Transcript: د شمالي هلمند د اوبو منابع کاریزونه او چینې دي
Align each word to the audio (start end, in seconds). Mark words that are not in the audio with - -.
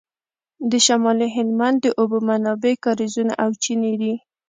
د 0.69 0.73
شمالي 0.85 1.27
هلمند 1.35 1.77
د 1.81 1.85
اوبو 1.99 2.17
منابع 2.29 2.73
کاریزونه 2.85 3.33
او 3.43 3.49
چینې 3.63 3.93
دي 4.01 4.13